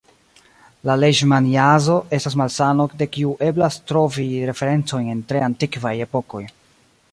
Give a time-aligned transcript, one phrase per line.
[0.89, 6.45] La lejŝmaniazo estas malsano de kiu eblas trovi referencojn en tre antikvaj epokoj.